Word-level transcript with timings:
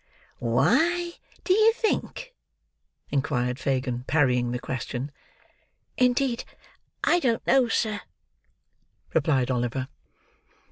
"Why, 0.39 1.11
do 1.43 1.53
you 1.53 1.73
think?" 1.73 2.33
inquired 3.11 3.59
Fagin, 3.59 4.03
parrying 4.07 4.49
the 4.49 4.57
question. 4.57 5.11
"Indeed 5.95 6.43
I 7.03 7.19
don't 7.19 7.45
know, 7.45 7.67
sir," 7.67 8.01
replied 9.13 9.51
Oliver. 9.51 9.89